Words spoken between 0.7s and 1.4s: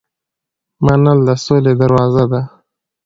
منل د